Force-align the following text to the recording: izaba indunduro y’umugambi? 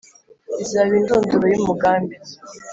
izaba 0.63 0.93
indunduro 0.99 1.45
y’umugambi? 1.51 2.15